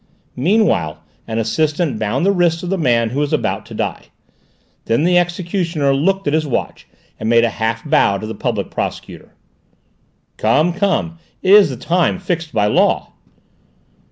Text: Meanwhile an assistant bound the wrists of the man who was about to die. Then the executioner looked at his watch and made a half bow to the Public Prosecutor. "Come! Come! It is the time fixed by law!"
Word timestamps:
Meanwhile 0.35 1.03
an 1.27 1.37
assistant 1.37 1.99
bound 1.99 2.25
the 2.25 2.31
wrists 2.31 2.63
of 2.63 2.71
the 2.71 2.77
man 2.79 3.11
who 3.11 3.19
was 3.19 3.31
about 3.31 3.67
to 3.67 3.75
die. 3.75 4.05
Then 4.85 5.03
the 5.03 5.19
executioner 5.19 5.93
looked 5.93 6.25
at 6.25 6.33
his 6.33 6.47
watch 6.47 6.87
and 7.19 7.29
made 7.29 7.43
a 7.43 7.51
half 7.61 7.87
bow 7.87 8.17
to 8.17 8.25
the 8.25 8.33
Public 8.33 8.71
Prosecutor. 8.71 9.35
"Come! 10.37 10.73
Come! 10.73 11.19
It 11.43 11.53
is 11.53 11.69
the 11.69 11.77
time 11.77 12.17
fixed 12.17 12.51
by 12.51 12.65
law!" 12.65 13.11